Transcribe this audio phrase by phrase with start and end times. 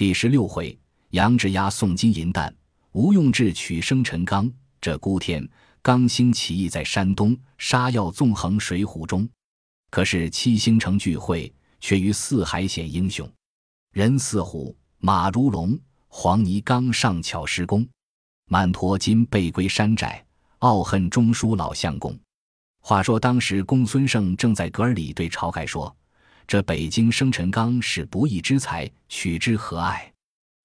[0.00, 0.74] 第十六回，
[1.10, 2.50] 杨志压送金银弹，
[2.92, 4.50] 吴用智取生辰纲。
[4.80, 5.46] 这孤天
[5.82, 9.28] 刚兴起义在山东，杀要纵横水浒中。
[9.90, 13.30] 可是七星城聚会，却于四海显英雄。
[13.92, 17.86] 人似虎，马如龙，黄泥冈上巧施工。
[18.46, 20.24] 满陀金背归山寨，
[20.60, 22.18] 傲恨中书老相公。
[22.80, 25.94] 话说当时公孙胜正在阁儿里对晁盖说。
[26.50, 30.12] 这北京生辰纲是不义之财，取之何爱？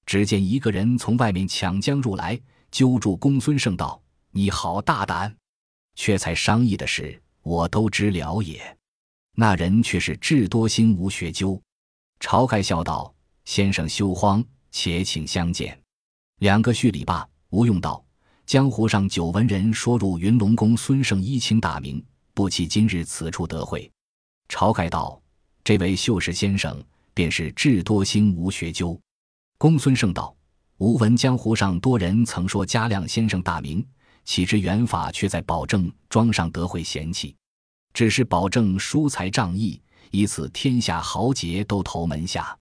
[0.08, 4.02] 只见一个人从外面抢将入来，揪住公孙胜道
[4.34, 5.32] ：“你好大胆！
[5.94, 8.76] 却才商议的事，我都知了也。”
[9.38, 11.62] 那人却是智多星吴学究。
[12.20, 13.14] 晁盖笑道
[13.46, 15.80] ：“先生休慌，且请相见。”
[16.42, 18.04] 两个叙礼罢，吴用道
[18.48, 23.88] ：“江湖上久闻人说入云龙宫孙胜一清大名，不期今日此处得会。”
[24.50, 25.22] 晁盖道。
[25.66, 26.80] 这位秀士先生
[27.16, 28.98] 便是智多星吴学究。
[29.58, 30.34] 公孙胜道
[30.78, 33.84] ：“吾闻江湖上多人曾说嘉亮先生大名，
[34.26, 37.36] 岂知元法却在保证庄上得会嫌弃。
[37.96, 42.56] 只是保证疏财仗义，以此天下豪杰都投门下。”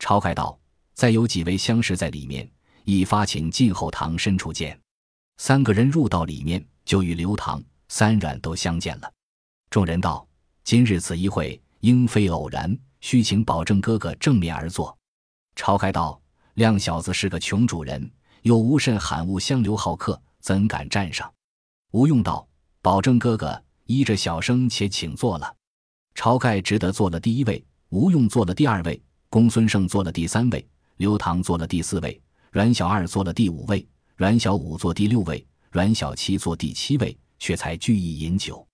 [0.00, 0.58] 晁盖道
[0.96, 2.50] ：“再有几位相识在里面，
[2.84, 4.80] 一发请进后堂深处见。”
[5.36, 9.12] 三个人入到里面，就与刘唐、三阮都相见了。
[9.68, 10.26] 众人道
[10.64, 14.96] ：“今日此一会。”应非偶然，须请保证哥哥正面而坐。
[15.54, 16.20] 晁盖道
[16.54, 18.10] ：“亮小子是个穷主人，
[18.42, 21.32] 又无甚罕物相留好客，怎敢站上？”
[21.92, 22.46] 吴用道
[22.82, 25.54] ：“保证哥哥依着小生，且请坐了。”
[26.14, 38.66] 晁盖只得坐了第一位，吴用坐了第二位，公孙胜坐了第三位，刘唐坐了第四位，阮小二坐了第五位，阮小五坐第六位，阮小七坐第七位，却才聚意饮酒，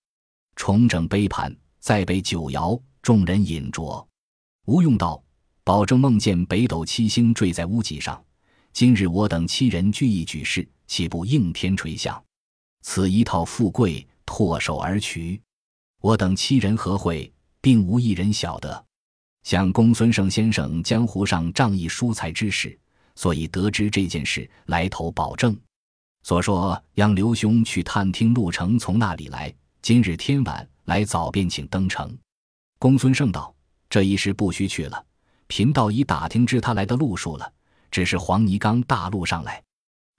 [0.55, 2.81] 重整杯盘，再备酒肴。
[3.05, 4.03] 众人饮酌，
[4.65, 5.23] 吴用道
[5.63, 8.19] ：“保证梦见北斗七星坠在屋脊上，
[8.73, 12.19] 今日我等七人聚义举事，岂不应天垂象？
[12.81, 15.39] 此一套富贵，唾手而取。
[16.01, 18.83] 我等七人何会，并无一人晓得。
[19.43, 22.75] 想公孙胜先生江湖上仗义疏财之事，
[23.13, 25.55] 所以得知这件事，来投保证。
[26.23, 32.11] 所说让刘兄去探听路程从那里来，今日天晚来早便请登城。”
[32.77, 33.55] 公孙胜道
[33.89, 35.05] ：“这一时不须去了，
[35.47, 37.51] 贫道已打听知他来的路数了，
[37.89, 39.63] 只是黄泥冈大路上来。”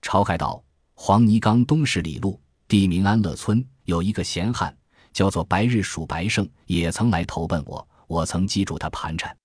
[0.00, 4.74] 晁盖道：“黄泥冈东十里路，地名安乐村，有一个闲汉，
[5.12, 9.36] 叫做白日鼠白胜，也曾来投奔我，我曾记住他盘缠。”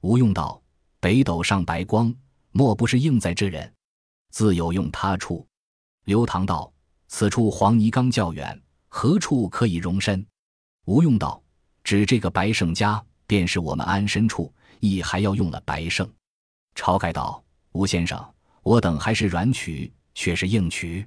[0.00, 0.60] 吴用道
[1.00, 2.12] ：“北斗上白光，
[2.50, 3.70] 莫不是应在这人？
[4.30, 5.46] 自有用他处。”
[6.06, 6.72] 刘唐道
[7.08, 8.58] ：“此处黄泥冈较远，
[8.88, 10.26] 何处可以容身？”
[10.86, 11.43] 吴用道。
[11.84, 16.10] 指这个白胜家，便是我们安身处，亦还要用了白胜。
[16.74, 21.06] 晁盖道：“吴先生，我等还是软取，却是硬取。”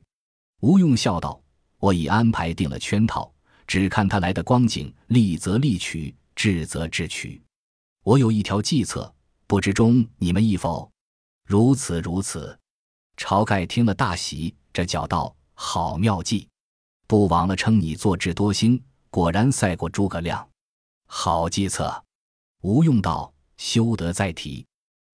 [0.62, 1.42] 吴用笑道
[1.80, 3.34] ：“我已安排定了圈套，
[3.66, 7.42] 只看他来的光景，利则利取，智则智取。
[8.04, 9.12] 我有一条计策，
[9.48, 10.90] 不知中你们意否？
[11.46, 12.58] 如此如此。”
[13.18, 16.48] 晁盖听了大喜，这叫道：“好妙计！
[17.08, 20.48] 不枉了称你做智多星，果然赛过诸葛亮。”
[21.10, 22.04] 好计策，
[22.62, 24.66] 吴用道：“休得再提。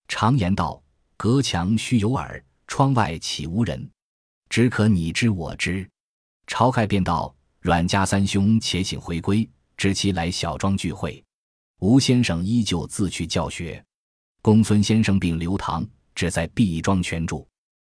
[0.08, 0.82] 常言道，
[1.16, 3.90] 隔墙须有耳，窗外岂无人？
[4.50, 5.88] 只可你知我知。”
[6.48, 11.24] 晁盖便道：“阮家三兄且请回归，知其来小庄聚会。
[11.80, 13.82] 吴先生依旧自去教学。
[14.42, 17.48] 公孙先生并刘唐只在毕庄圈住。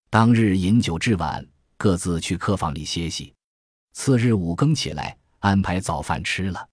[0.10, 1.46] 当日饮酒至晚，
[1.78, 3.34] 各自去客房里歇息。
[3.94, 6.66] 次日五更起来，安排早饭吃了。”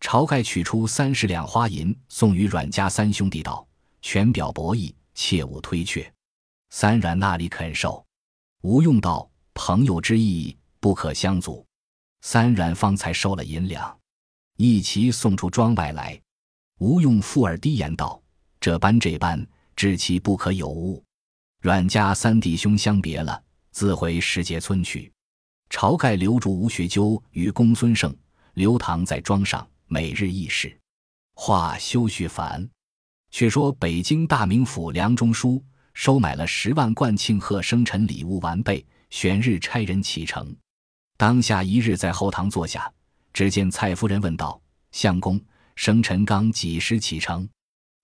[0.00, 3.66] 晁盖取出三十两花银，送与阮家三兄弟道
[4.00, 6.10] ：“全表博弈，切勿推却。”
[6.70, 8.04] 三阮那里肯受？
[8.62, 11.64] 吴用道：“朋友之意，不可相阻。”
[12.22, 13.98] 三阮方才收了银两，
[14.56, 16.20] 一齐送出庄外来。
[16.78, 18.20] 吴用附耳低言道
[18.58, 19.46] ：“这般这般，
[19.76, 21.04] 知其不可有误。”
[21.60, 25.12] 阮家三弟兄相别了，自回石碣村去。
[25.68, 28.14] 晁盖留住吴学究与公孙胜、
[28.54, 29.66] 刘唐在庄上。
[29.92, 30.78] 每日议事，
[31.34, 32.70] 话休叙繁。
[33.32, 35.60] 却说北京大名府梁中书
[35.94, 40.56] 收买了十万贯庆贺生辰礼物完备，选日差人启程。
[41.16, 42.88] 当下一日在后堂坐下，
[43.32, 45.40] 只见蔡夫人问道：“相公，
[45.74, 47.48] 生辰纲几时启程？”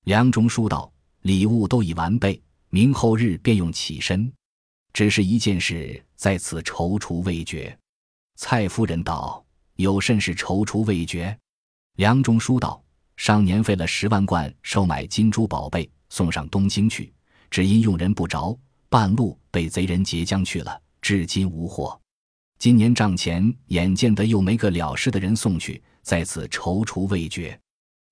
[0.06, 0.92] 梁中书道
[1.22, 4.32] ：“礼物都已完备，明后日便用起身。
[4.92, 7.78] 只是一件事在此踌躇未决。”
[8.34, 9.46] 蔡夫人道
[9.76, 11.38] ：“有甚事踌躇未决？”
[11.96, 12.82] 梁中书道
[13.16, 17.10] ：“上年费了十万贯收买金珠宝贝，送上东京去，
[17.50, 18.58] 只因用人不着，
[18.90, 21.98] 半路被贼人截将去了，至今无获。
[22.58, 27.58] 今年账前眼见得又没个了事的人送去，在此踌躇未决。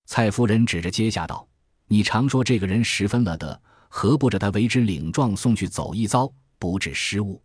[0.07, 1.47] 蔡夫人指着阶下道
[1.87, 6.27] ：“你常说这个人十分了得，何不着他为之领状送去走一遭，
[6.57, 7.39] 不致失误？”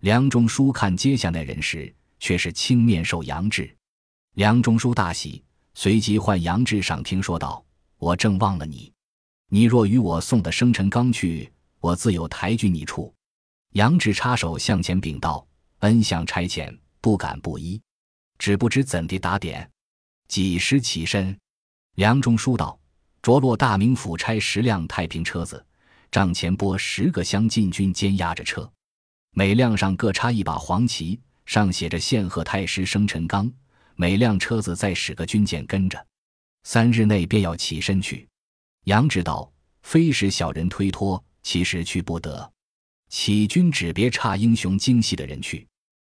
[0.00, 3.76] 梁中书看阶下那人时，却是青面兽杨志。
[4.36, 5.43] 梁中书大喜，
[5.74, 7.64] 随即唤杨志上听说道
[7.98, 8.92] ：“我正忘了你，
[9.48, 13.12] 你若与我送的生辰纲去，我自有抬举你处。”
[13.74, 15.44] 杨志插手向前禀道
[15.80, 17.80] ：“恩相差遣，不敢不依，
[18.38, 19.68] 只不知怎地打点。”
[20.28, 21.36] 几时起身？
[21.96, 22.78] 梁中书道
[23.20, 25.64] ：“着落大名府差十辆太平车子，
[26.10, 28.70] 帐前拨十个乡禁军监押着车，
[29.32, 33.52] 每辆上各插一把黄旗，上写着‘献贺太师生辰纲’。
[33.96, 36.06] 每辆车子再使个军舰跟着，
[36.64, 38.28] 三日内便要起身去。”
[38.84, 39.50] 杨知道，
[39.82, 42.52] 非是小人推脱，其实去不得。
[43.08, 45.66] 起军只别差英雄精细的人去。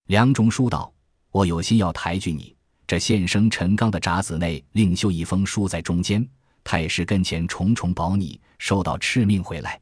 [0.06, 0.92] 梁中书道
[1.30, 2.54] ：“我有心要抬举你。”
[2.86, 6.26] 这献生陈刚的札子内另修一封书在中间，
[6.62, 9.80] 太师跟前重重保你，受到敕命回来，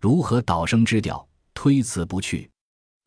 [0.00, 1.28] 如何倒生之调？
[1.52, 2.50] 推辞不去。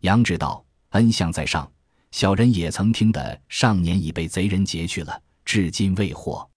[0.02, 1.72] 杨志道：“恩相在上，
[2.12, 6.48] 小人也曾听得上年已被贼人劫去了，至今未获。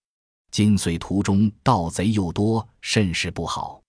[0.51, 3.81] 今遂途中盗贼又多，甚是不好。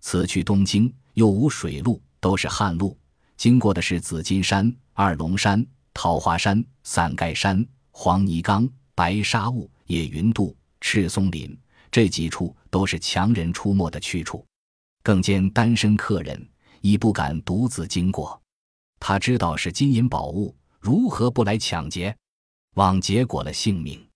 [0.00, 2.96] 此去东京又无水路，都是旱路，
[3.36, 7.66] 经过的是紫金山、二龙山、桃花山、伞盖山。”
[7.98, 11.58] 黄泥冈、白沙坞、野云渡、赤松林
[11.90, 14.44] 这几处都是强人出没的去处，
[15.02, 16.46] 更兼单身客人
[16.82, 18.38] 已不敢独自经过。
[19.00, 20.54] 他知道是金银宝物，
[20.86, 22.16] 如何不来抢劫？
[22.74, 24.08] 枉结果了性命，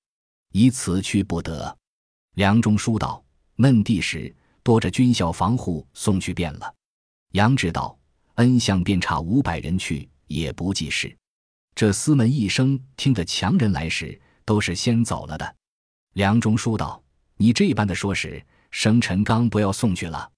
[0.52, 1.76] 以此去不得。
[2.36, 3.20] 梁中书道
[3.58, 4.32] ：“闷地时
[4.62, 6.74] 多着军校防护，送去便了。”
[7.34, 7.98] 杨志道，
[8.36, 11.12] 恩相便差五百人去，也不济事。
[11.74, 15.56] 这司门一声听得强人来时，都是先走了的。
[16.12, 17.02] 梁中书道
[17.36, 18.40] ：“你这般的说时，
[18.70, 20.30] 生辰纲不要送去了。”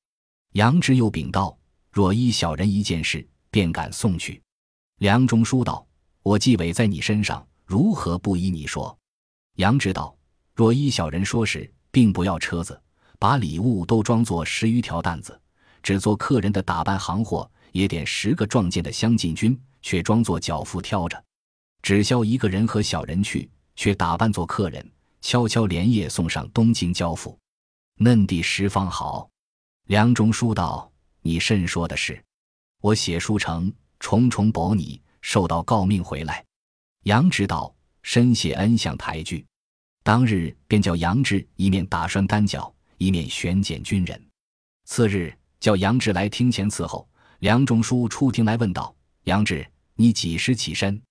[0.56, 1.58] 杨志又禀道
[1.92, 4.40] ：“若依小人一件事，便敢送去。”
[4.96, 5.86] 梁中书道
[6.22, 8.96] ：“我既委在你身上，如何不依你说？”
[9.56, 10.16] 杨知道
[10.54, 12.80] ：“若依小人说时，并不要车子，
[13.18, 15.38] 把礼物都装作十余条担子，
[15.82, 21.22] 只做客人的打扮行货，也点十个壮健的乡禁军，却装作脚夫挑着。”
[21.82, 24.88] 只消一个人和小人去，却打扮做客人，
[25.20, 27.36] 悄悄连夜送上东京交付。
[27.98, 29.28] 嫩地十方好。
[29.88, 30.88] 梁中书道
[31.22, 32.22] ：“你甚说的是？
[32.80, 36.44] 我写书成，重重保你，受到诰命回来。”
[37.04, 39.44] 杨知道，深谢恩相抬举。
[40.04, 44.22] 当日便叫杨志一面打栓单脚，一面选拣军人。
[44.84, 47.08] 次日叫杨志来厅前伺候。
[47.38, 51.02] 梁中书出庭来问道：“杨志，你几时起身？”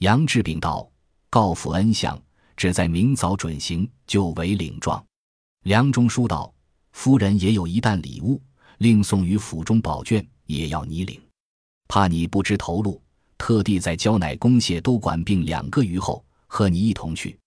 [0.00, 0.90] 杨志禀道
[1.30, 2.20] ：“告父恩相，
[2.56, 5.04] 只在明早准行，就为领状。”
[5.62, 6.52] 梁中书道
[6.90, 8.42] ：“夫人也有一担礼物，
[8.78, 11.20] 另送于府中宝卷，也要你领。
[11.86, 13.00] 怕你不知头路，
[13.38, 17.38] 特地在交乃公谢都管并两个余后，和你一同去。”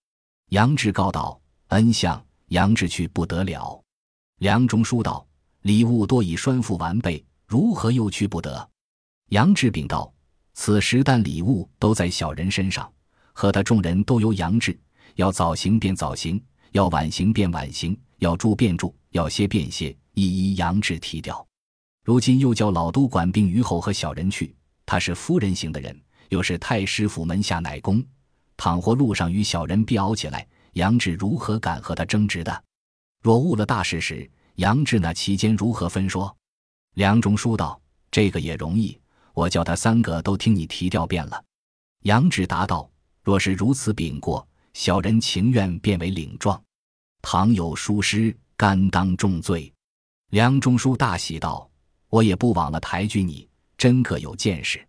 [0.50, 1.40] 杨志告道
[1.70, 3.80] ：“恩相，杨志去不得了。”
[4.40, 5.26] 梁中书道
[5.62, 8.70] ：“礼物多已拴缚完备，如何又去不得？”
[9.30, 10.12] 杨志禀道。
[10.54, 12.92] 此时，但礼物都在小人身上，
[13.32, 14.78] 和他众人都由杨志。
[15.16, 21.46] 要早行便早行，要晚行便晚行，要住便住，要歇便歇，一一杨志提掉。
[22.04, 24.54] 如今又叫老都管并虞候和小人去，
[24.92, 28.04] 他是夫人型的人，又是太师府门下奶公，
[28.58, 32.64] 倘或路上与小人必拗起来，杨志如何敢和他争执的？
[33.24, 36.36] 若误了大事时，杨志那期间如何分说？
[36.96, 37.82] 梁中书道
[38.12, 39.00] ：“这个也容易。”
[39.34, 41.42] 我叫他三个都听你提调遍了。
[42.02, 42.92] 杨志答道
[43.24, 46.62] ：“若是如此禀过，小人情愿变为领状。
[47.22, 49.74] 倘有疏失，甘当重罪。”
[50.32, 51.72] 梁中书大喜道
[52.12, 53.48] ：“我也不枉了抬举你，
[53.82, 54.80] 真个有见识。”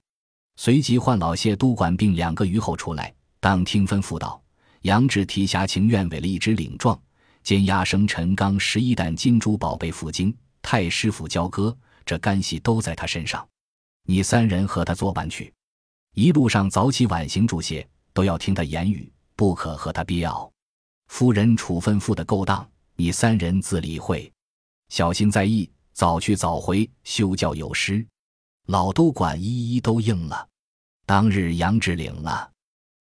[0.56, 4.38] 随即唤老谢督管并两个余后出来，当听吩咐道
[4.82, 7.00] ：“杨志提辖情愿委了一支领状，
[7.42, 13.48] 兼押生陈刚十一担金珠宝贝赴京，太师府交割，这干系都在他身上。”
[14.04, 15.50] 你三人和他作伴去，
[16.12, 20.52] 一路上早起晚行，住些都要听他言语，不可和他憋傲。
[21.06, 24.30] 夫人处分负的勾当，你三人自理会，
[24.90, 25.70] 小心在意。
[25.94, 28.06] 早去早回，休教有失。
[28.66, 30.48] 老都管一一都应了。
[31.04, 32.50] 当日杨志领了。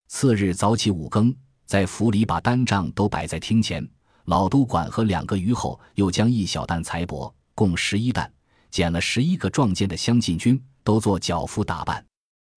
[0.08, 1.34] 次日早起五更，
[1.65, 3.88] 在府里把单账都摆在厅前。
[4.25, 8.32] 老都管和两个余后又将一小担财帛，共十一担。
[8.70, 12.03] 捡了十一个壮健的乡进军，都做脚夫打扮。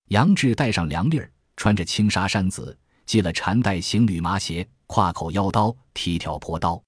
[0.08, 6.80] 杨志带上凉笠儿，穿着青纱衫子，系了缠带行旅麻鞋，挎口腰刀，提挑朴刀。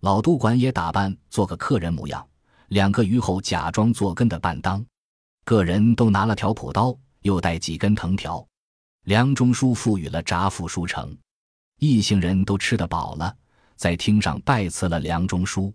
[0.00, 2.26] 老督管也打扮做个客人模样，
[2.68, 4.84] 两个虞后假装做跟的伴当，
[5.44, 8.44] 个人都拿了条朴刀，又带几根藤条。
[9.04, 11.14] 梁中书赋予了札府书城，
[11.78, 13.36] 一行人都吃得饱了，
[13.76, 15.72] 在厅上拜辞了梁中书。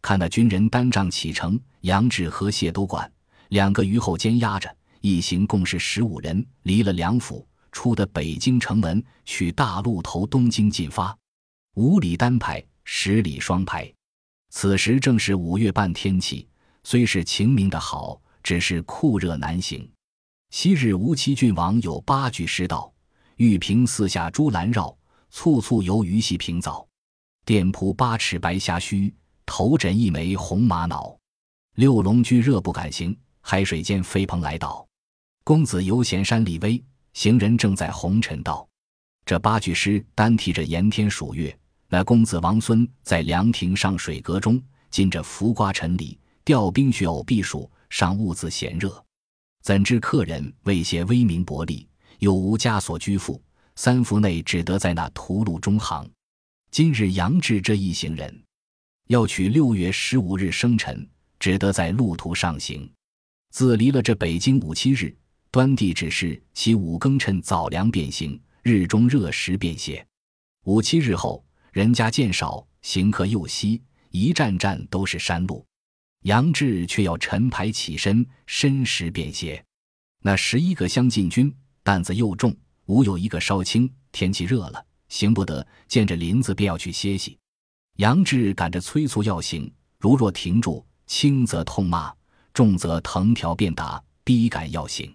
[0.00, 3.10] 看那军人单仗启程，杨志和谢都管
[3.48, 11.16] 两个虞后监押着，一行共是十五人，离了梁府，出的北京城门，去大路头东京进发，
[11.74, 12.64] 五里单排。
[12.84, 13.90] 十里双排，
[14.50, 16.48] 此时正是五月半，天气
[16.82, 19.88] 虽是晴明的好，只是酷热难行。
[20.50, 22.92] 昔日吴齐郡王有八句诗道
[23.36, 24.94] ：“玉屏四下朱兰绕，
[25.30, 26.86] 簇簇游鱼戏平藻。
[27.44, 29.12] 店铺八尺白虾须，
[29.46, 31.18] 头枕一枚红玛瑙。
[31.76, 34.86] 六龙居热不敢行，海水间飞蓬来倒。
[35.42, 36.82] 公子游闲山里微，
[37.14, 38.68] 行人正在红尘道。”
[39.24, 41.56] 这八句诗单提着炎天暑月。
[41.88, 49.04] 那公子王孙在凉亭上水阁中，浸着浮瓜陈李，调冰雪偶避暑，尚兀自闲热。
[49.60, 51.86] 怎知客人为些威名薄利，
[52.20, 53.38] 又无枷锁拘缚，
[53.76, 56.10] 三伏内只得在那屠戮中行。
[56.70, 58.42] 今日杨志这一行人，
[59.08, 61.06] 要取六月十五日生辰，
[61.38, 62.90] 只得在路途上行。
[63.50, 65.14] 自离了这北京五七日，
[65.50, 70.04] 端地只是其五更趁早凉便行，日中热时便歇。
[70.64, 71.44] 五七日后。
[71.72, 73.80] 人家见少，行客又稀，
[74.10, 75.64] 一站站都是山路。
[76.22, 79.62] 杨志却要陈牌起身，申时便歇。
[80.22, 81.52] 那十一个乡进军
[81.82, 83.92] 担子又重，无有一个稍轻。
[84.12, 87.38] 天气热了，行不得，见着林子便要去歇息。
[87.96, 92.14] 杨志赶着催促要行，如若停住，轻则痛骂，
[92.52, 95.12] 重则藤条便打，逼赶要行。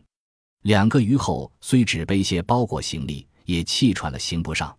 [0.64, 4.76] 两个虞后虽只背些包裹行李，也气喘了，行不上。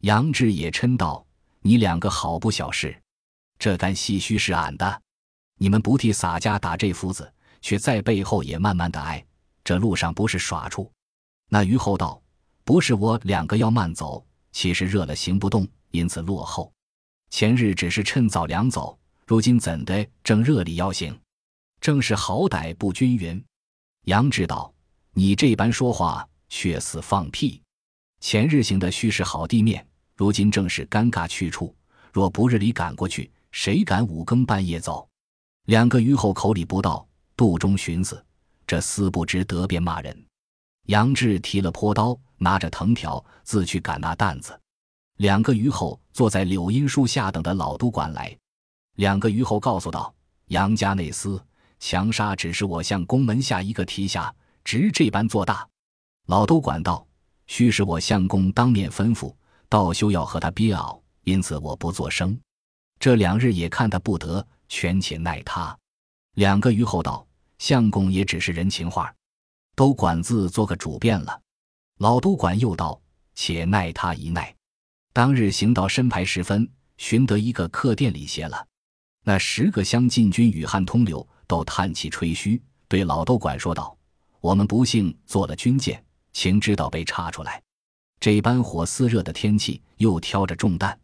[0.00, 1.24] 杨志也嗔道
[1.60, 2.98] ：“你两个好不小事，
[3.58, 5.02] 这干细须是俺的，
[5.62, 9.22] 你们不替洒家打这夫子，却在背后也慢慢的挨，
[9.62, 10.90] 这路上不是耍处。”
[11.52, 12.18] 那虞后道
[12.64, 16.72] ：“不是我两个要慢走，其实热了行不动，因此落后。
[17.28, 21.14] 前日只是趁早凉走，如今怎的正热里要行？
[21.78, 23.44] 正是好歹不均匀。”
[24.08, 24.72] 杨志道
[25.12, 27.60] ：“你这般说话，却似放屁。
[28.20, 29.86] 前日行的须是好地面。”
[30.16, 31.74] 如今正是尴尬去处，
[32.12, 35.08] 若不日里赶过去，谁敢五更半夜走？
[35.70, 38.20] 两个虞后口里不道，肚中寻思：
[38.66, 40.26] 这厮不知得便骂人。
[40.88, 44.58] 杨志提了坡刀，拿着藤条，自去赶那担子。
[45.18, 48.36] 两个虞后坐在柳荫树下等的老督管来。
[48.96, 50.12] 两个虞后告诉道
[50.50, 51.40] ：“杨家内厮
[51.78, 54.34] 强杀，只是我向宫门下一个提辖，
[54.64, 55.64] 直这般做大。”
[56.26, 57.06] 老督管道
[57.46, 59.32] ：“须是我相公当面吩咐。”
[59.70, 62.36] 道休要和他憋熬，因此我不作声。
[62.98, 65.76] 这两日也看他不得，权且奈他。
[66.36, 67.26] 两个虞后道
[67.58, 69.14] ：“相公也只是人情话，
[69.74, 71.38] 都管自做个主便了。”
[72.00, 72.98] 老都管又道
[73.34, 74.54] ：“且奈他一奈。”
[75.12, 78.66] 当日行到申牌时分，寻得一个客店里歇了。
[79.24, 83.94] 那十个乡禁军与汉通流，都叹气吹嘘，对老都管说道
[84.40, 87.60] ：“我们不幸做了军舰，情知道被查出来。”
[88.20, 90.98] 这般火似热的天气，又挑着重担，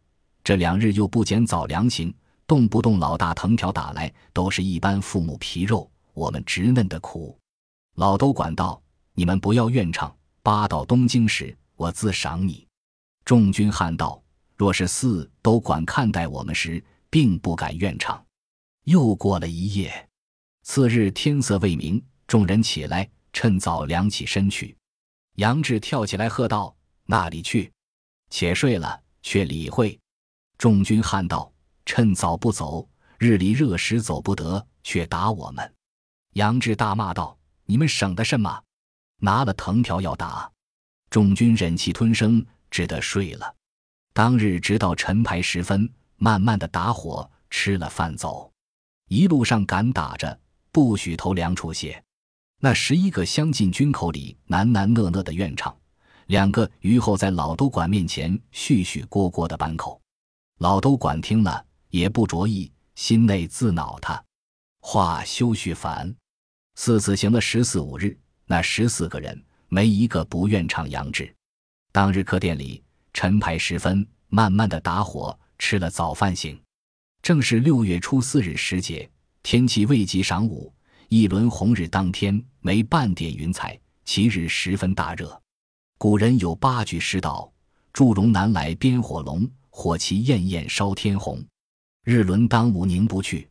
[0.45, 2.15] 这两日又不减早凉行，
[2.47, 7.37] 动不动老大藤条打来，都是一般父母皮肉，我们直嫩的苦。
[7.97, 8.81] 老都管道
[9.15, 12.67] ：“你们不要怨唱，八到东京时，我自赏你。”
[13.25, 14.23] 众军汉道
[14.55, 18.25] ：“若是四都管看待我们时，并不敢怨唱。”
[18.85, 20.09] 又过了一夜，
[20.63, 24.77] 次日天色未明，众人起来，趁早量起身去。
[25.37, 26.77] 杨志跳起来喝道。
[27.09, 27.73] 那里去？
[28.31, 29.97] 且睡了，却理会。
[30.59, 31.53] 众军汉道
[31.87, 32.87] ：“趁早不走，
[33.19, 35.75] 日里热时走不得，却打我们。”
[36.35, 38.63] 杨志大骂道：“你们省得什么？
[39.21, 40.51] 拿了藤条要打！”
[41.09, 43.55] 众军忍气吞声，只得睡了。
[44.13, 48.53] 当日直到晨牌时分，慢慢的打火，吃了饭走。
[49.09, 50.39] 一路上赶打着，
[50.73, 52.03] 不许投粮处歇。
[52.59, 55.75] 那十一个乡进军口里喃喃讷讷的怨唱。
[56.27, 60.01] 两个虞后在老都管面前絮絮聒聒的板口，
[60.59, 61.65] 老都管听了
[61.97, 64.23] 也不着意，心内自恼他
[64.81, 66.15] 话休叙烦。
[66.75, 71.35] 四次行了十四五日，那十四个人没一个不愿唱杨志。
[71.93, 72.85] 当日客店里
[73.15, 76.61] 晨牌时分，慢慢的打火，吃了早饭醒。
[77.23, 79.11] 正是六月初四日时节，
[79.43, 80.71] 天气未及晌午，
[81.09, 83.79] 一轮红日当天，没半点云彩。
[84.05, 85.41] 其日十分大热。
[85.97, 87.51] 古人有八句诗道
[87.93, 91.43] ：“祝融南来鞭火龙，火旗焰焰烧天红。
[92.09, 93.51] 日轮当午凝不去，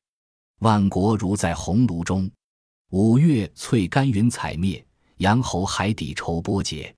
[0.60, 2.32] 万国如在红炉中。
[2.92, 4.82] 五月翠干云彩灭，
[5.18, 6.96] 阳侯海底愁波节。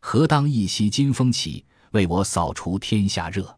[0.00, 3.54] 何当一夕金风起，为我扫除天下热。”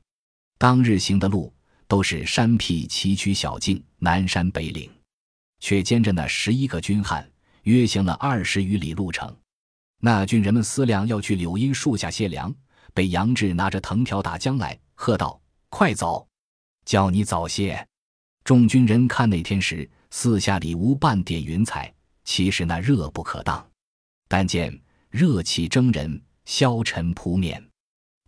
[0.58, 1.54] 当日行的路
[1.86, 4.90] 都是山僻崎岖小径，南山北岭，
[5.60, 7.30] 却兼着那十一个军汉，
[7.62, 9.32] 约行了二十余里路程。
[10.00, 12.52] 那军人们思量要去柳荫树下歇凉，
[12.92, 16.26] 被杨志拿着藤条打将来，喝道：“快走！
[16.86, 17.86] 叫你早些！”
[18.42, 21.92] 众军人看那天时，四下里无半点云彩，
[22.24, 23.68] 其实那热不可当。
[24.28, 27.62] 但见热气蒸人，消沉扑面，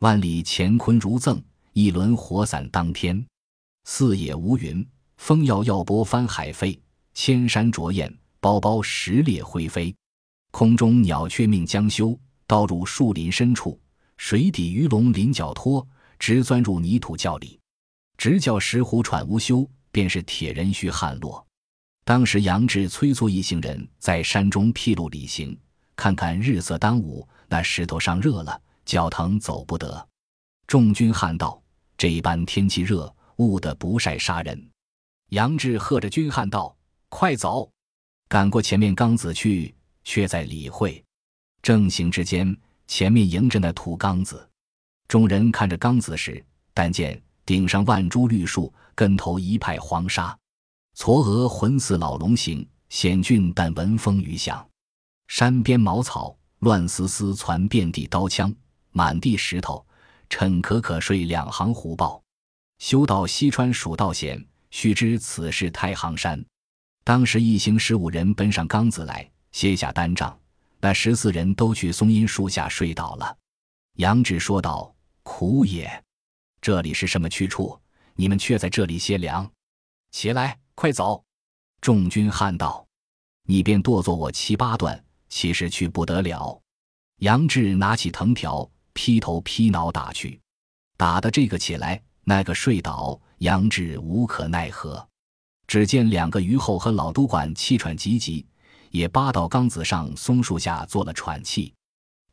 [0.00, 1.42] 万里乾坤如赠。
[1.74, 3.24] 一轮火伞当天，
[3.84, 4.84] 四野无云，
[5.18, 6.76] 风摇摇波翻海飞，
[7.14, 9.94] 千山着雁，包包石裂灰飞。
[10.50, 13.78] 空中鸟雀命将休，倒入树林深处；
[14.16, 15.86] 水底鱼龙鳞角脱，
[16.18, 17.57] 直钻入泥土窖里。
[18.18, 21.42] 直叫石虎喘无休，便是铁人须汗落。
[22.04, 25.58] 当时杨志催促一行人在山中僻路里行，
[25.96, 30.06] 看看日色当午，那石头上热了，脚疼走不得。
[30.66, 31.62] 众军汉道。
[31.96, 34.70] 这一般天气热，雾得不晒杀人。
[35.30, 36.76] 杨志喝着军汉道
[37.10, 37.68] ：“快走，
[38.28, 41.04] 赶过前面缸子去。”却在理会。
[41.60, 42.56] 正行之间，
[42.86, 44.48] 前面迎着那土缸子。
[45.08, 50.38] 众人看着缸子时，但见顶上万株绿树，根头一派黄沙，
[50.94, 54.68] 嵯峨浑似老龙形，险峻但闻风雨响。
[55.28, 58.54] 山边茅草乱丝丝攒，遍地刀枪，
[58.90, 59.82] 满地石头。
[60.28, 62.22] 趁可可睡两行虎豹，
[62.80, 66.44] 修道西川蜀道险，须知此事太行山。
[67.02, 70.38] 当时一行十五人奔上冈子来，卸下单帐，
[70.82, 73.34] 那十四人都去松阴树下睡倒了。
[73.94, 74.94] 杨志说道
[75.24, 76.04] ：“苦也，
[76.60, 77.78] 这里是什么去处？
[78.14, 79.50] 你们却在这里歇凉？
[80.10, 81.22] 起来，快走！”
[81.80, 82.86] 众军汉道
[83.46, 86.60] ：“你便剁作我七八段，其实去不得了。”
[87.20, 88.68] 杨志拿起藤条。
[88.94, 90.40] 劈头劈脑打去，
[90.96, 95.08] 打的这个起来，那个睡倒，杨志无可奈何。
[95.68, 98.44] 只见两个虞后和老都管气喘急急，
[98.90, 101.72] 也扒到缸子上松树下做了喘气。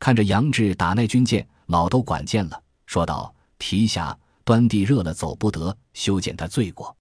[0.00, 6.96] 看着杨志打那军舰，老都管见了，说道：“提辖端地热了，走不得，修剪他罪过。”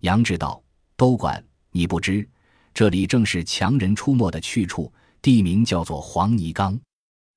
[0.00, 0.62] 杨志道
[0.96, 2.28] ：“都管你不知，
[2.74, 6.78] 这里正是强人出没的去处，地名叫做黄泥冈，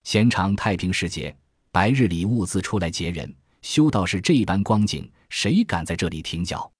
[0.03, 1.35] 闲常太平时节。”
[1.71, 6.71] 白日里兀自出来劫人，修道士这般光景，谁敢在这里停脚？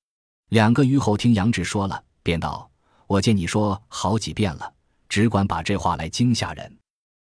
[0.51, 2.71] 两个虞后听杨志说了，便道
[3.05, 4.73] ：“我见你说好几遍了，
[5.09, 6.77] 只管把这话来惊吓人。”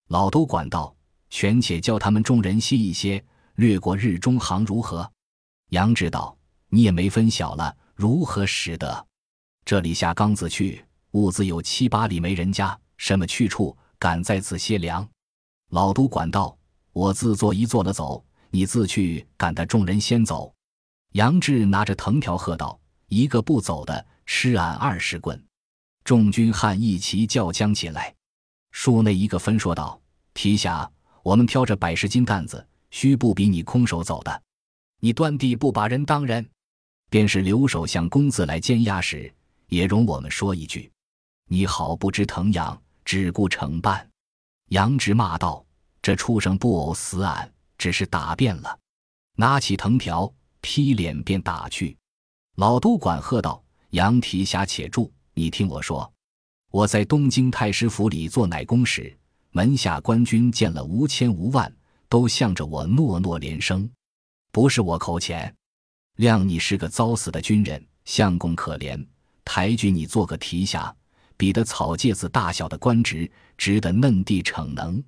[0.07, 0.95] 老都管道
[1.29, 3.25] ：“权且叫他们众人歇一歇，
[3.57, 5.11] 略过日中行如何？”
[5.71, 6.37] 杨志道
[6.71, 9.07] ：“你也没分晓了，如何使得？
[9.65, 15.07] 这里下缸子去，兀自有七八里没人家，什么去处敢在此歇凉？”
[15.71, 16.57] 老都管道。
[16.93, 20.51] 我自作一坐了走，你自去赶得众人先走。
[21.13, 25.45] 杨志拿着藤条喝道：“一个不走的，吃俺二十棍！”
[26.05, 28.15] 众军汉一齐叫僵起来。
[28.71, 30.01] 树内一个分说道
[30.33, 30.91] ：“提辖，
[31.23, 32.67] 我们挑着百十斤担子，
[32.97, 34.43] 须不比你空手走的。
[35.01, 36.49] 你端地不把人当人，
[37.11, 39.31] 便是留守相公子来监押时，
[39.69, 40.91] 也容我们说一句：
[41.47, 44.09] 你好不知疼养，只顾承办。”
[44.73, 45.63] 杨志骂道。
[46.01, 48.79] 这畜生不偶死俺，只是打遍了，
[49.35, 51.95] 拿起藤条劈脸便打去。
[52.55, 55.11] 老都管喝道：“杨提辖，且住！
[55.35, 56.11] 你听我说，
[56.71, 59.15] 我在东京太师府里做奶工时，
[59.51, 61.71] 门下官军见了无千无万，
[62.09, 63.89] 都向着我诺诺连声。
[64.53, 65.55] 不是我口钱，
[66.17, 69.07] 谅你是个遭死的军人，相公可怜，
[69.45, 70.95] 抬举你做个提辖，
[71.37, 75.03] 比得草芥子大小的官职，值得嫩地逞能。”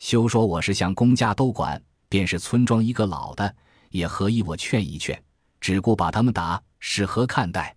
[0.00, 3.54] 休说我是向公家都管，便是村庄一个老的，
[3.90, 5.20] 也何以我劝一劝，
[5.60, 7.76] 只顾把他们打，是何看待？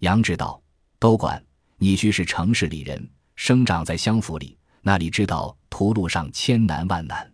[0.00, 0.62] 杨志道
[1.00, 1.42] ：“都管
[1.78, 7.28] 你须是城市里人，生长在乡府里，那里知道途路上千难万难。”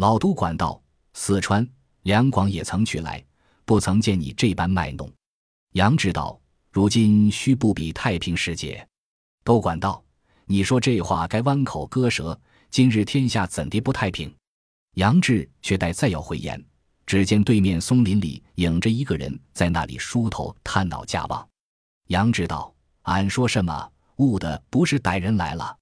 [0.00, 0.80] 老都管道
[1.12, 1.68] ：“四川、
[2.04, 3.22] 两广也曾去来，
[3.66, 5.12] 不曾见你这般卖弄。”
[5.76, 6.40] 杨志道
[6.72, 8.88] ：“如今须不比太平时节。”
[9.44, 10.02] 都管道
[10.48, 12.38] ：“你说这话该弯口割舌。”
[12.70, 14.34] 今日天下怎地不太平？
[14.94, 16.64] 杨志却待再要回言，
[17.04, 21.46] 只见对面松林里影着一个人在那里梳头、探脑、架望。
[22.06, 22.72] 杨志道
[23.04, 23.92] ：“俺说什么？
[24.16, 25.76] 误的不是歹人来了。”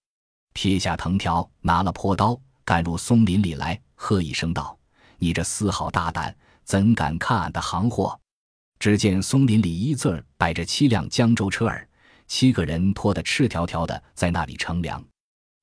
[0.55, 2.37] 撇下藤条，拿了坡刀，
[2.69, 4.79] 赶入松林里来，喝一声道
[5.17, 8.21] ：“你这厮好大胆，怎敢看俺的行货？”
[8.79, 11.89] 只见松林里一字儿摆着七辆江州车儿，
[12.27, 15.03] 七个人拖得赤条条的在那里乘凉。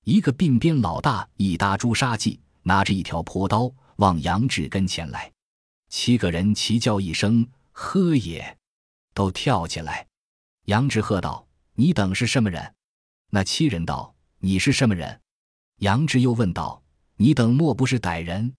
[0.04, 5.32] 一个鬓边老大一搭朱砂记，拿着一条朴刀往杨志跟前来。
[5.90, 8.58] 七个人齐叫一声“喝也”，
[9.14, 10.08] 都跳起来。
[10.66, 11.46] 杨志喝道
[11.78, 12.74] ：“你等是什么人？”
[13.30, 15.22] 那七人道：“你是什么人？”
[15.82, 16.82] 杨志又问道
[17.18, 18.54] ：“你等莫不是歹人？”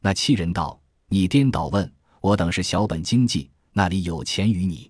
[0.00, 4.88] 那七人道：“你颠倒问，我等是小本经济。”那里有钱于你？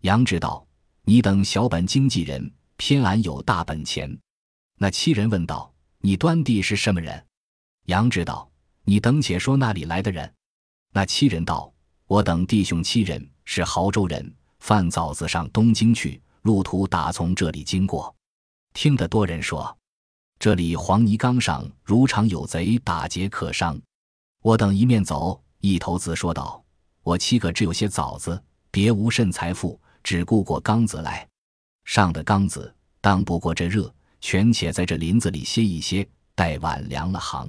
[0.00, 0.66] 杨志道
[1.06, 4.18] ：“你等小本经纪人，偏俺有大本钱。”
[4.78, 7.24] 那七人问道：“你端地是什么人？”
[7.86, 8.50] 杨志道
[8.84, 10.34] ：“你等且说那里来的人。”
[10.92, 11.72] 那七人道
[12.08, 18.12] ：“我等弟兄七人是亳州人，贩枣子上东京去，路途打从这里经过。
[18.74, 19.78] 听得多人说，
[20.38, 23.80] 这里黄泥冈上如常有贼打劫客商。
[24.42, 26.62] 我等一面走，一头子说道。”
[27.02, 31.24] 我七个只有些枣子，别无甚财富，只顾过缸子来。
[31.84, 37.48] 上的缸子当不过这热，全且在这林子里歇一歇，待晚凉了行。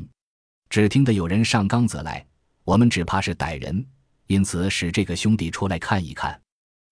[0.69, 2.23] 只听得有人上缸子来，
[2.63, 3.83] 我们只怕是歹人，
[4.27, 6.39] 因此使这个兄弟出来看一看。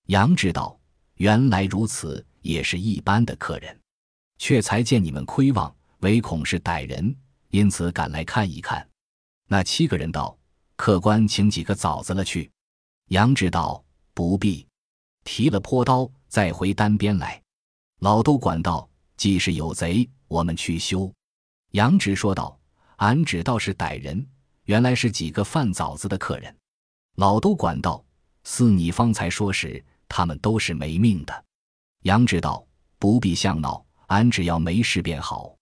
[0.08, 0.76] 杨知道
[1.18, 3.80] 原来如此，也是一般的客人，
[4.40, 7.16] 却才见你们亏望，唯恐是歹人，
[7.50, 8.88] 因此赶来看一看。
[9.48, 10.38] 那七个人道
[10.76, 12.52] ：“客官，请几个枣子了去。”
[13.10, 14.68] 杨志道：“不必，
[15.24, 17.42] 提了坡刀，再回单边来。”
[18.02, 21.12] 老都管道：“既是有贼，我们去修。”
[21.72, 22.60] 杨直说道
[22.98, 24.28] ：“俺只道是歹人，
[24.64, 26.56] 原来是几个贩枣子的客人。”
[27.16, 28.04] 老都管道
[28.44, 31.46] ：“似你方才说时，他们都是没命的。”
[32.04, 32.66] 杨直道
[33.00, 35.55] ：“不必相闹，俺只要没事便好。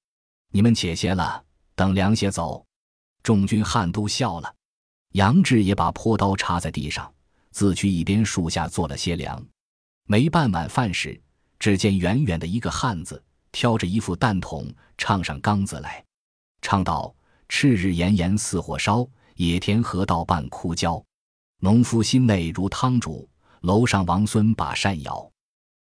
[0.56, 1.44] 你们且歇了，
[1.76, 2.64] 等凉些走。”
[3.24, 4.56] 众军汉都笑了。
[5.14, 7.12] 杨志也把坡刀插在地上。
[7.50, 9.40] 自去一边树下坐了些凉，
[10.08, 11.22] 没半碗饭时，
[11.60, 16.04] 只见远远的一个汉子挑着一副担桶，唱上缸子来，
[16.64, 17.14] 唱道
[17.48, 21.04] ：“赤日炎炎似火烧，野田河道半枯焦。
[21.60, 23.30] 农夫心内如汤煮，
[23.62, 25.32] 楼上王孙把扇摇。”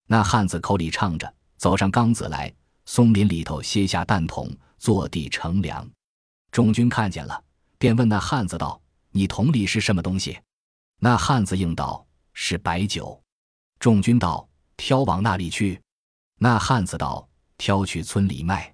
[0.05, 2.53] 那汉子口里唱着，走上缸子来，
[2.85, 5.89] 松林里头歇下担桶，坐地乘凉。
[6.51, 7.43] 众军看见了，
[7.77, 10.39] 便问那汉子道：“你桶里是什么东西？”
[10.99, 13.21] 那汉子应道：“是白酒。”
[13.79, 15.81] 众军道：“挑往那里去？”
[16.39, 18.73] 那汉子道：“挑去村里卖。”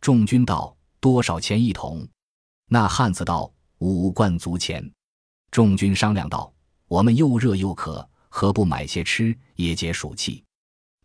[0.00, 2.06] 众军道：“多少钱一桶？”
[2.68, 4.90] 那汉子道：“五贯足钱。”
[5.50, 6.52] 众军商量道
[6.88, 10.42] ：“我们又热又渴，何不买些吃，也解暑气？”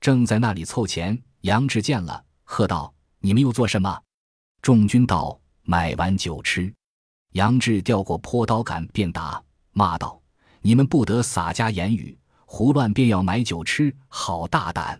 [0.02, 4.02] 正在那里凑钱，杨志见了，喝道：“你们又做什么？”
[4.64, 6.74] 众军道：“买完酒吃。”
[7.36, 10.20] 杨志调过坡刀杆，便打，骂道。
[10.62, 15.00] 你们不得洒家言语，胡乱便要买酒吃，好大胆！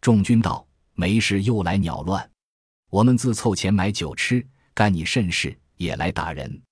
[0.00, 2.30] 众军道：“没事又来鸟乱，
[2.88, 6.62] 我们自凑钱买酒吃，干你甚事也来打人？”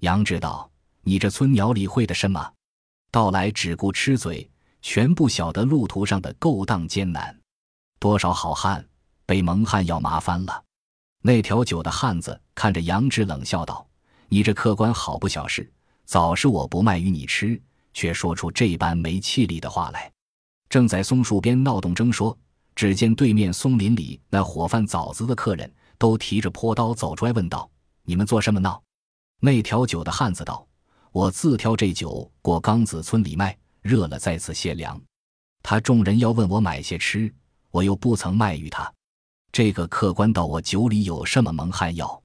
[0.00, 0.70] 杨志道
[1.02, 2.52] ：“你这村鸟里会的什么？
[3.10, 4.48] 到来只顾吃嘴，
[4.82, 7.34] 全不晓得路途上的勾当艰难，
[7.98, 8.86] 多少好汉
[9.26, 10.62] 被蒙汉要麻烦了。”
[11.22, 13.86] 那条酒的汉子看着杨志冷笑道
[14.28, 15.70] ：“你这客官好不小事，
[16.04, 17.60] 早是我不卖与你吃。”
[17.96, 20.10] 却说出这般没气力的话来。
[20.68, 22.36] 正在松树边闹动争说，
[22.74, 27.70] 只见对面松林里那伙贩枣子的客人都提着坡刀走出来，问道
[28.02, 28.82] ：“你们做什么闹？”
[29.38, 30.66] 那挑酒的汉子道
[31.12, 35.00] ：“我自挑这酒过冈子村里卖，热了在此歇凉。
[35.62, 37.32] 他众人要问我买些吃，
[37.70, 38.92] 我又不曾卖与他。
[39.54, 42.20] 这个客官道我酒里有什么蒙汗药？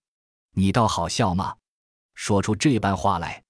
[0.56, 1.56] 你倒好笑吗？
[2.16, 3.44] 说出这般话来。”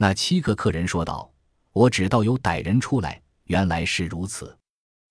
[0.00, 1.30] 那七个客人说道。
[1.72, 4.58] 我只道有歹人出来，原来是如此。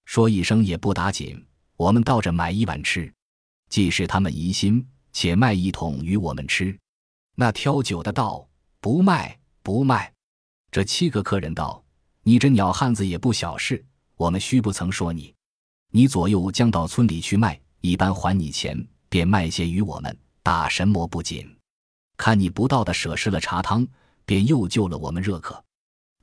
[0.05, 3.13] 说一声也不打紧，我们倒着买一碗吃。
[3.69, 6.75] 既是他们疑心，且卖一桶与我们吃。
[7.35, 8.49] 那挑酒的道
[8.79, 10.11] 不卖不卖。
[10.71, 11.85] 这七个客人道
[12.23, 15.35] ：“你这鸟汉子也不小事，我们须不曾说你。
[15.91, 20.17] 你左右将到村里去卖，一般还你钱，便卖些与我们。
[20.43, 21.45] 打神魔不紧，
[22.15, 23.85] 看你不到的舍失了茶汤，
[24.25, 25.61] 便又救了我们热客。”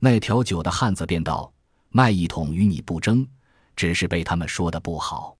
[0.01, 1.53] 那条酒的汉子便道
[1.89, 3.27] ：“卖一桶与你不争，
[3.75, 5.37] 只是被他们说的不好，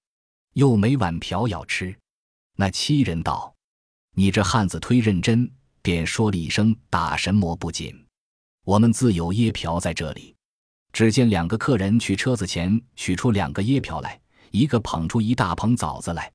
[0.54, 1.98] 又没碗瓢舀吃。”
[2.56, 3.56] 那七人道
[4.14, 5.52] ：“你这汉子忒认真，
[5.82, 8.06] 便说了一声打神魔不紧。
[8.66, 10.36] 我们自有椰瓢在这里。”
[10.94, 14.22] 只见两个客人去车子前取出两个椰瓢来，
[14.56, 16.32] 一个捧出一大捧枣子来，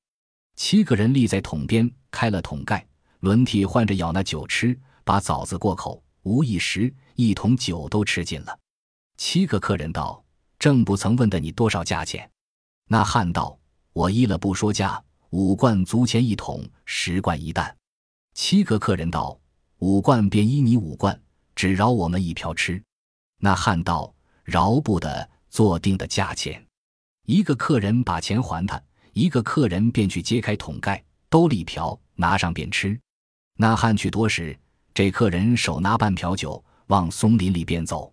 [0.55, 2.87] 七个人立在桶边，开了桶盖，
[3.21, 8.55] 轮替换着舀那酒吃，把枣子过口，无一时，一桶酒都吃尽了。
[9.17, 10.23] 七个客人道
[10.59, 12.29] ：“正不曾问的你多少价钱？”
[12.89, 13.57] 那汉道
[13.91, 17.75] ：“我依了不说价，五贯足钱一桶，十贯一担。”
[18.35, 19.35] 七个客人道
[19.81, 21.19] ：“五贯便依你五贯，
[21.55, 22.79] 只饶我们一瓢吃。”
[23.41, 24.13] 那汉道
[24.45, 26.63] ：“饶不得，做定的价钱。”
[27.27, 28.81] 一个客人把钱还他，
[29.13, 32.99] 一个客人便去揭开桶盖，兜里瓢拿上便吃。
[33.57, 34.57] 那汉去多时，
[34.93, 38.11] 这客人手拿半瓢酒，往松林里便走。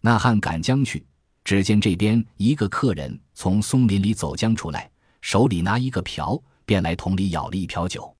[0.00, 1.04] 那汉赶将去，
[1.44, 4.90] 只见这边一个客人从松林里走将出来，
[5.22, 8.14] 手里拿一个瓢，便来桶里舀了一瓢酒。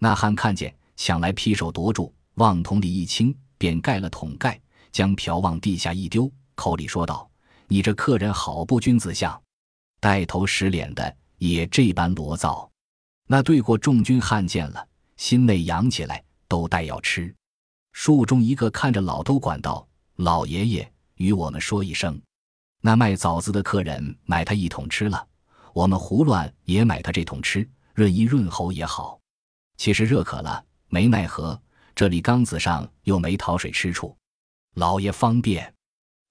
[0.00, 4.60] 那汉看见，抢来劈手夺住，往桶里一倾，便盖了桶盖，
[4.90, 7.30] 将瓢往地下一丢，口里说道
[7.68, 9.40] ：“你这客人好不君子相。”
[10.00, 12.70] 带头使脸的也这般罗造，
[13.26, 17.34] 那对过众军汉见了，心内痒起来，都带要吃。
[17.92, 22.20] 树中一个看着老都管道：“老爷爷与我们说一声，
[22.80, 25.26] 那卖枣子的客人买他一桶吃了，
[25.72, 29.18] 我们胡乱也买他这桶吃，润一润喉也好。
[29.76, 31.60] 其实热渴了，没奈何，
[31.94, 34.16] 这里缸子上又没讨水吃处，
[34.74, 35.74] 老爷方便。”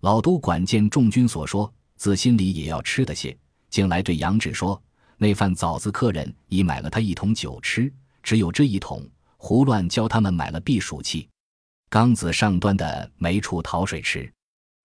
[0.01, 3.35] 老都管见众军所说，自心里也要吃的些。
[3.69, 4.81] 竟来对杨志说
[5.17, 7.91] ：“那饭枣子客人已买了他一桶酒吃，
[8.23, 11.27] 只有这一桶，胡乱教他们买了避暑器。
[11.89, 14.31] 缸子上端的没处讨水吃。”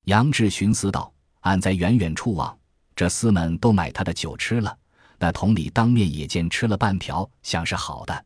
[0.06, 2.56] 杨志寻思道：“俺在远远处望，
[2.96, 4.76] 这厮们都买他的酒吃了，
[5.18, 8.24] 那桶里当面也见吃了半瓢，想是好的。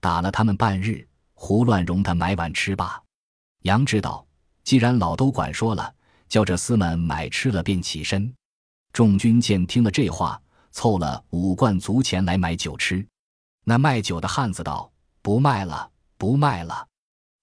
[0.00, 3.00] 打了他们半日，胡乱容他买碗吃罢。”
[3.62, 4.26] 杨志道
[4.64, 5.94] ：“既然老都管说了，
[6.28, 8.34] 叫这厮们买吃了，便起身。”
[8.92, 13.06] 众军见听了这话，凑了五贯足钱来买酒吃。
[13.64, 16.86] 那卖酒的汉子道：“不卖了，不卖了。”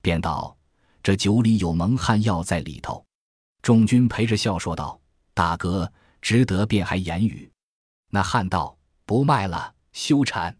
[0.01, 0.55] 便道
[1.01, 3.03] ：“这酒里有蒙汗药在里头。”
[3.63, 4.99] 众军陪着笑说道
[5.33, 7.51] ：“大哥值得，便还言语。”
[8.11, 10.55] 那汉道：“不卖了，休馋。”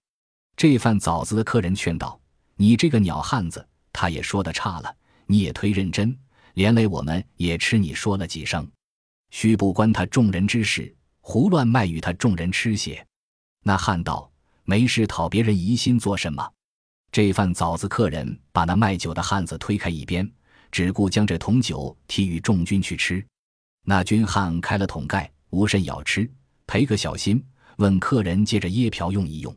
[0.58, 2.20] 这贩枣子的客人劝道
[2.58, 4.96] ：“你这个鸟汉子，他也说的差了，
[5.28, 6.18] 你也忒认真，
[6.56, 8.68] 连累我们也吃你说了几声。”
[9.32, 13.06] 须不关他众人之事，胡乱卖与他众人吃些。
[13.64, 14.32] 那汉道
[14.64, 16.48] 没事讨别人疑心做什么？
[17.12, 20.30] 这饭枣子客人把那卖酒的汉子推开一边，
[20.72, 23.26] 只顾将这桶酒提与众军去吃。
[23.86, 26.30] 那军汉开了桶盖，无甚要吃，
[26.68, 27.44] 赔个小心，
[27.78, 29.56] 问客人借着椰瓢用一用。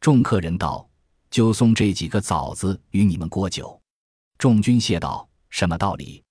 [0.00, 0.86] 众客人道
[1.30, 3.80] ：“就送这几个枣子与你们过酒。”
[4.36, 6.22] 众军谢道：“什么道理？”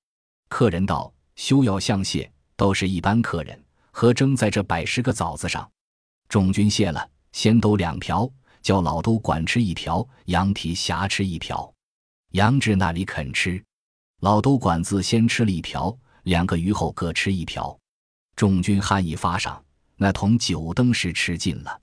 [0.49, 5.69] 客人道：“休要相谢。”都是一般客人，何争在这百十个枣子上？
[6.29, 8.29] 众军谢了，先都两瓢，
[8.61, 11.71] 叫老都管吃一瓢，杨提辖吃一瓢。
[12.31, 13.61] 杨志那里肯吃，
[14.21, 17.77] 老都管自先吃了一瓢，两个余后各吃一瓢。
[18.35, 19.61] 众军酣意发上，
[19.97, 21.79] 那桶酒灯时吃尽了。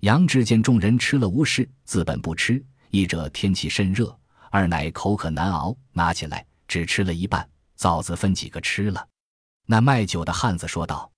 [0.00, 2.64] 杨志见众人吃了无事，自本不吃。
[2.90, 4.18] 一者天气甚热，
[4.50, 9.06] 二乃口渴难熬，拿起来只吃了一半，枣子分几个吃了。
[9.72, 11.10] 那卖酒的汉子说道：“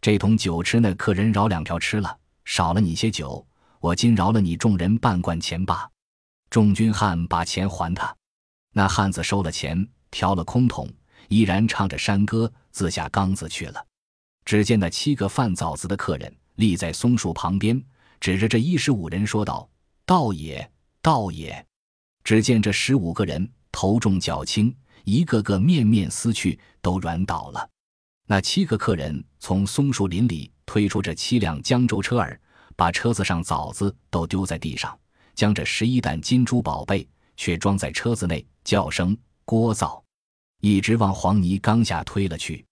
[0.00, 3.46] 这桶酒吃那客人饶两瓢吃了，少了你些酒，
[3.78, 5.86] 我今饶了你众人半贯钱罢。”
[6.48, 8.16] 众军汉把钱还他，
[8.72, 10.88] 那汉子收了钱，挑了空桶，
[11.28, 13.84] 依然唱着山歌，自下缸子去了。
[14.46, 17.78] 只见那七个贩枣子的客人立在松树旁边，
[18.18, 19.68] 指着这一十五人说道
[20.06, 21.66] ：“道也，道也！”
[22.24, 27.68] 只见这十五个人头重脚轻，一个个面面撕去，都软倒了。
[28.30, 32.40] 那七个客人从松树林里推出这七辆江州车儿，
[32.76, 34.96] 把车子上枣子都丢在地上，
[35.34, 37.04] 将这十一担金珠宝贝
[37.36, 40.00] 却装在车子内，叫声聒噪，
[40.60, 42.64] 一直往黄泥缸下推了去。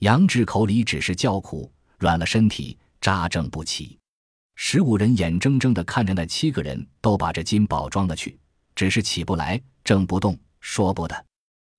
[0.00, 3.96] 杨志口里只是叫苦，软了身体，扎正不起。
[4.56, 8.36] 十五人眼睁睁地看着那七个人都把这金宝装了去，
[8.74, 11.24] 只是起不来，挣不动，说不得。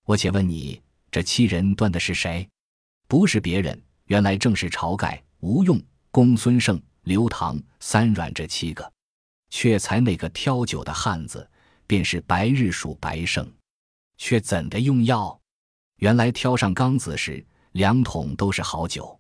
[0.06, 2.48] 我且问你，这七人端的是谁？
[3.08, 8.92] 不是别人，原来正是晁盖、吴用、公孙胜、刘唐、三阮这七个。
[9.50, 11.50] 却才那个挑酒的汉子，
[11.88, 13.50] 便是白日鼠白胜。
[14.18, 15.40] 却怎的用药？
[16.00, 19.18] 原来挑上缸子时，两桶都是好酒。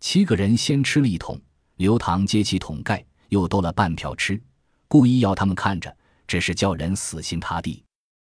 [0.00, 1.40] 七个人先吃了一桶，
[1.76, 4.42] 刘唐揭起桶盖，又多了半瓢吃，
[4.88, 7.84] 故意要他们看着，只是叫人死心塌地。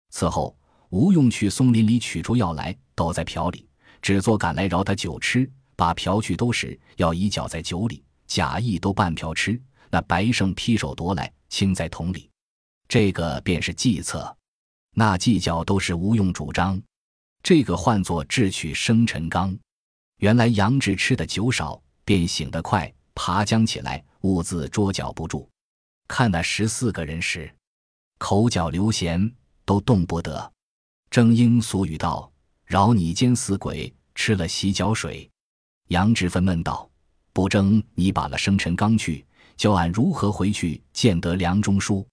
[0.10, 0.58] 此后，
[0.90, 3.68] 吴用去松林里取出药来，倒在瓢里。
[4.02, 12.30] 只做赶来饶他酒吃，把瓢去兜时，要一搅在酒里，假意都半瓢吃，那白胜劈手夺来，倾在桶里。
[12.88, 14.36] 这个便是计策，
[14.96, 16.82] 那计较都是无用主张。
[17.44, 19.58] 这个唤作智取生辰纲。
[20.18, 25.50] 原来杨志吃的酒少，便醒得快，爬将起来，兀自捉脚不住。
[26.08, 27.50] 看那十四个人时，
[28.18, 29.32] 口角流涎，
[29.64, 30.52] 都动不得。
[31.10, 32.32] 正应俗语道
[32.69, 35.27] ：“饶你奸死鬼，吃了洗脚水。”
[35.89, 36.88] 杨志愤懑道
[37.34, 39.25] ：“不争你把了生辰纲去，
[39.58, 42.08] 教俺如何回去见得梁中书？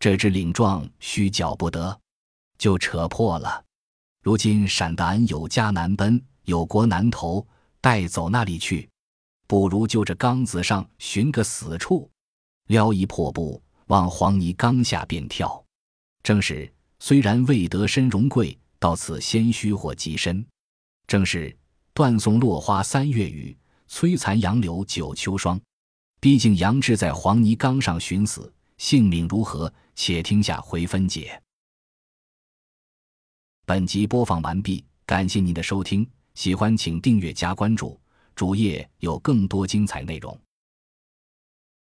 [0.00, 1.96] 这只领状须缴不得，
[2.58, 3.64] 就扯破了。
[4.24, 7.46] 如今闪得俺有家难奔，有国难投，
[7.80, 8.90] 带走那里去？
[9.46, 12.10] 不如就这缸子上寻个死处。”
[12.66, 15.64] 撩一破布，往黄泥缸下便跳。
[16.24, 20.44] 正是虽然未得身荣贵，到此先须获极深。
[21.06, 21.56] 正是
[21.94, 23.56] 断送落花三月雨，
[23.88, 25.60] 摧残杨柳九秋霜。
[26.20, 29.72] 毕竟杨志在黄泥冈上寻死，性命如何？
[29.94, 31.40] 且听下回分解。
[33.64, 38.00] 本集播放完毕，感谢您的收听，喜欢请订阅加关注，
[38.34, 40.36] 主页有更多精彩内容。